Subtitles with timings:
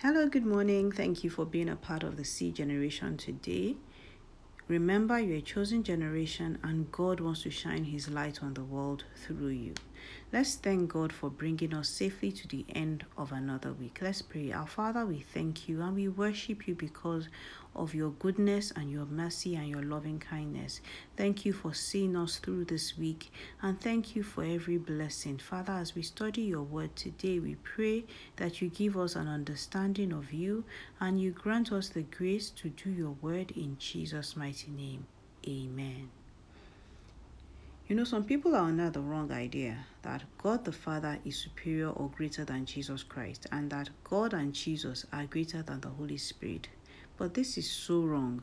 [0.00, 0.92] Hello, good morning.
[0.92, 3.74] Thank you for being a part of the C generation today.
[4.68, 9.02] Remember, you're a chosen generation and God wants to shine His light on the world
[9.16, 9.74] through you.
[10.32, 13.98] Let's thank God for bringing us safely to the end of another week.
[14.00, 14.52] Let's pray.
[14.52, 17.28] Our Father, we thank you and we worship you because
[17.78, 20.80] of your goodness and your mercy and your loving kindness.
[21.16, 23.30] Thank you for seeing us through this week
[23.62, 25.38] and thank you for every blessing.
[25.38, 28.04] Father, as we study your word today, we pray
[28.36, 30.64] that you give us an understanding of you
[31.00, 35.06] and you grant us the grace to do your word in Jesus' mighty name.
[35.46, 36.10] Amen.
[37.88, 41.88] You know, some people are under the wrong idea that God the Father is superior
[41.88, 46.18] or greater than Jesus Christ, and that God and Jesus are greater than the Holy
[46.18, 46.68] Spirit.
[47.18, 48.42] But this is so wrong.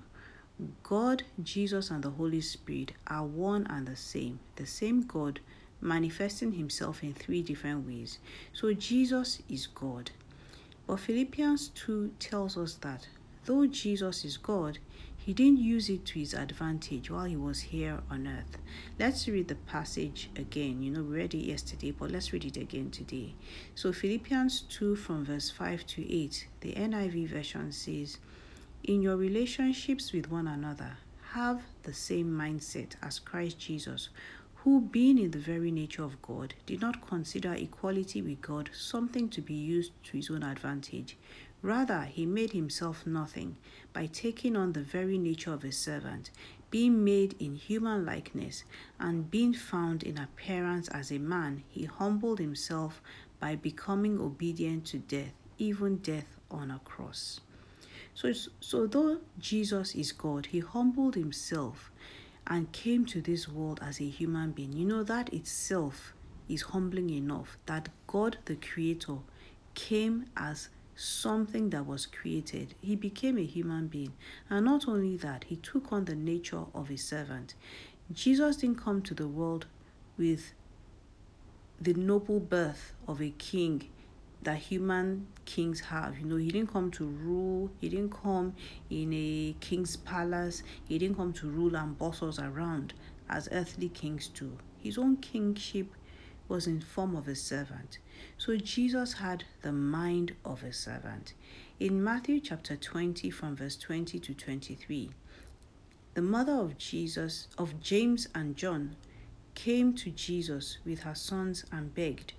[0.84, 5.40] God, Jesus, and the Holy Spirit are one and the same, the same God
[5.82, 8.20] manifesting himself in three different ways.
[8.54, 10.12] So Jesus is God.
[10.88, 13.08] But Philippians 2 tells us that
[13.46, 14.80] though Jesus is God,
[15.18, 18.60] he didn't use it to his advantage while he was here on earth.
[19.00, 20.84] Let's read the passage again.
[20.84, 23.34] You know, we read it yesterday, but let's read it again today.
[23.74, 28.20] So, Philippians 2 from verse 5 to 8, the NIV version says,
[28.88, 30.98] In your relationships with one another,
[31.32, 34.10] have the same mindset as Christ Jesus,
[34.58, 39.28] who, being in the very nature of God, did not consider equality with God something
[39.30, 41.18] to be used to his own advantage.
[41.64, 43.58] Rather, he made himself nothing
[43.92, 46.30] by taking on the very nature of a servant,
[46.70, 48.66] being made in human likeness,
[49.00, 53.02] and being found in appearance as a man, he humbled himself
[53.40, 57.40] by becoming obedient to death, even death on a cross.
[58.16, 61.92] So, so though Jesus is God, he humbled himself
[62.48, 64.72] and came to this world as a human being.
[64.72, 66.14] You know, that itself
[66.48, 69.18] is humbling enough that God the Creator
[69.74, 72.74] came as something that was created.
[72.80, 74.14] He became a human being.
[74.50, 77.56] And not only that, he took on the nature of a servant.
[78.14, 79.66] Jesus didn't come to the world
[80.18, 80.54] with
[81.82, 83.90] the noble birth of a king
[84.46, 86.18] that human kings have.
[86.18, 88.56] You know, he didn't come to rule, he didn't come
[88.90, 92.94] in a king's palace, he didn't come to rule and boss us around
[93.30, 94.58] as earthly kings do.
[94.80, 95.88] His own kingship
[96.48, 97.98] was in form of a servant.
[98.38, 101.34] So Jesus had the mind of a servant.
[101.80, 105.10] In Matthew chapter 20 from verse 20 to 23,
[106.14, 108.96] the mother of Jesus, of James and John,
[109.56, 112.34] came to Jesus with her sons and begged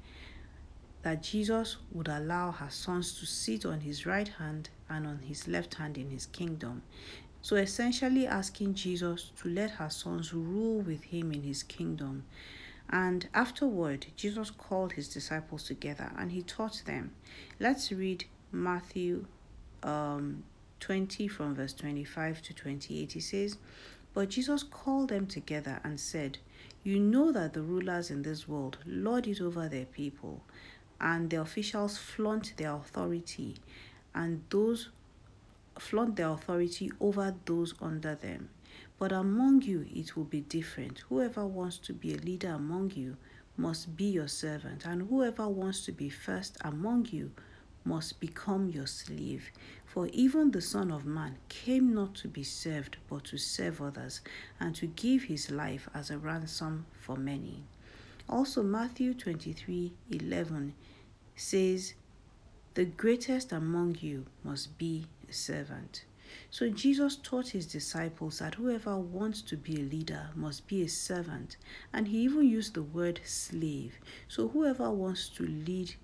[1.06, 5.47] that Jesus would allow her sons to sit on his right hand and on his
[5.47, 6.83] left hand in his kingdom.
[7.43, 12.25] So essentially asking Jesus to let her sons rule with him in his kingdom.
[12.91, 17.12] And afterward, Jesus called his disciples together and he taught them.
[17.61, 19.27] Let's read Matthew
[19.84, 20.43] um,
[20.81, 23.12] 20 from verse 25 to 28.
[23.12, 23.59] He says,
[24.12, 26.39] But Jesus called them together and said,
[26.83, 30.43] You know that the rulers in this world lord it over their people,
[31.01, 33.57] and the officials flaunt their authority,
[34.15, 34.89] and those
[35.79, 38.49] flaunt their authority over those under them.
[38.99, 41.01] But among you it will be different.
[41.09, 43.17] Whoever wants to be a leader among you
[43.57, 47.33] must be your servant, and whoever wants to be first among you
[47.84, 49.51] must become your slave.
[49.84, 54.21] For even the Son of Man came not to be served, but to serve others,
[54.59, 57.63] and to give his life as a ransom for many.
[58.29, 60.75] Also, Matthew 23 11
[61.37, 61.95] says,
[62.75, 66.05] The greatest among you must be a servant.
[66.51, 70.89] So Jesus taught his disciples that whoever wants to be a leader must be a
[70.89, 71.57] servant,
[71.93, 74.01] and he even used the word slave.
[74.27, 75.95] So whoever wants to lead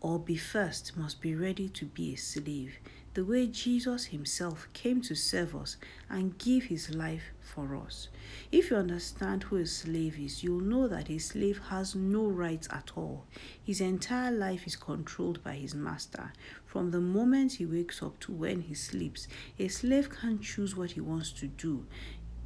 [0.00, 2.78] or be first must be ready to be a slave,
[3.14, 5.76] the way Jesus himself came to serve us
[6.08, 8.08] and give his life for us.
[8.52, 12.68] If you understand who a slave is, you'll know that a slave has no rights
[12.70, 13.26] at all.
[13.62, 16.32] His entire life is controlled by his master.
[16.64, 19.26] From the moment he wakes up to when he sleeps,
[19.58, 21.86] a slave can't choose what he wants to do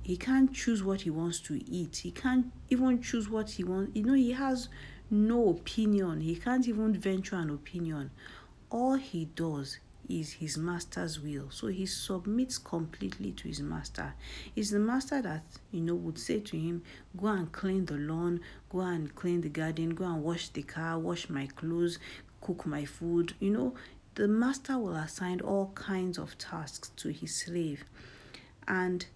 [0.04, 3.90] he can't choose what he wants to eat he can't even choose what he wants
[3.94, 4.68] you know he has
[5.10, 6.20] no opinion.
[6.20, 8.10] He can't even venture an opinion.
[8.70, 9.78] All he does
[10.08, 11.50] is his master's will.
[11.50, 14.14] So he submits completely to his master.
[14.54, 16.82] It's the master that, you know, would say to him,
[17.16, 20.98] Go and clean the lawn, go and clean the garden, go and wash the car,
[20.98, 21.98] wash my clothes,
[22.40, 23.34] cook my food.
[23.40, 23.74] You know,
[24.14, 27.84] the master will assign all kinds of tasks to his slave.
[28.66, 29.06] And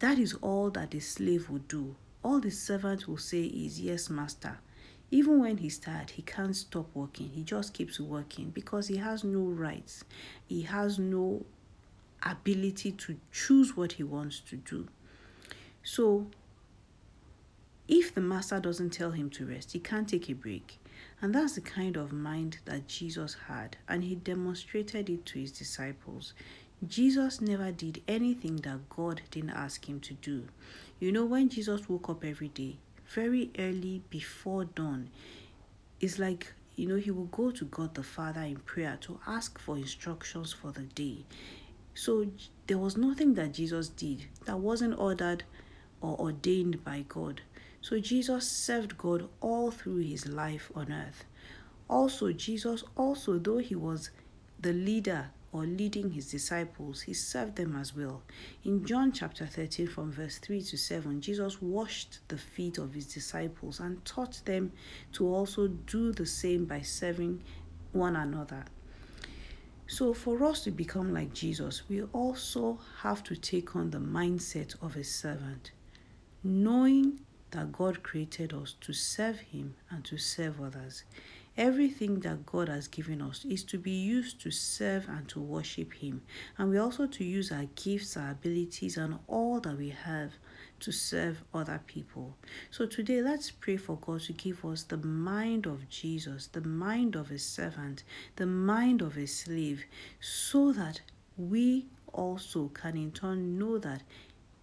[0.00, 1.96] that is all that the slave will do.
[2.22, 4.58] All the servant will say is, Yes, master.
[5.10, 7.30] Even when he's tired, he can't stop working.
[7.30, 10.04] He just keeps working because he has no rights.
[10.46, 11.46] He has no
[12.22, 14.88] ability to choose what he wants to do.
[15.82, 16.26] So,
[17.86, 20.78] if the master doesn't tell him to rest, he can't take a break.
[21.22, 25.52] And that's the kind of mind that Jesus had, and he demonstrated it to his
[25.52, 26.34] disciples.
[26.86, 30.44] Jesus never did anything that God didn't ask him to do.
[31.00, 32.76] You know, when Jesus woke up every day,
[33.08, 35.10] very early before dawn,
[36.00, 39.58] it's like, you know, he will go to God the Father in prayer to ask
[39.58, 41.24] for instructions for the day.
[41.94, 42.28] So
[42.66, 45.42] there was nothing that Jesus did that wasn't ordered
[46.00, 47.40] or ordained by God.
[47.80, 51.24] So Jesus served God all through his life on earth.
[51.88, 54.10] Also, Jesus, also, though he was
[54.60, 58.22] the leader or leading his disciples, he served them as well.
[58.64, 63.06] In John chapter 13, from verse 3 to 7, Jesus washed the feet of his
[63.06, 64.70] disciples and taught them
[65.14, 67.42] to also do the same by serving
[67.90, 68.64] one another.
[69.88, 74.80] So, for us to become like Jesus, we also have to take on the mindset
[74.80, 75.72] of a servant,
[76.44, 77.20] knowing
[77.50, 81.02] that God created us to serve Him and to serve others.
[81.58, 85.92] Everything that God has given us is to be used to serve and to worship
[85.92, 86.22] Him.
[86.56, 90.34] And we also to use our gifts, our abilities, and all that we have
[90.78, 92.36] to serve other people.
[92.70, 97.16] So today, let's pray for God to give us the mind of Jesus, the mind
[97.16, 98.04] of a servant,
[98.36, 99.82] the mind of a slave,
[100.20, 101.00] so that
[101.36, 104.02] we also can in turn know that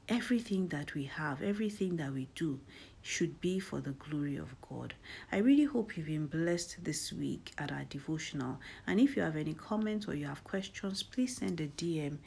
[0.07, 2.59] everything that we have, everything that we do,
[3.05, 4.95] should be for the glory of God.
[5.31, 8.59] I really hope you've been blessed this week at our devotional.
[8.87, 12.17] And if you have any comments or you have questions, please send a DM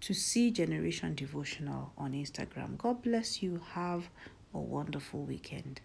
[0.00, 2.78] to see Generation Devotional on Instagram.
[2.78, 3.60] God bless you.
[3.72, 4.08] Have
[4.54, 5.82] a wonderful weekend.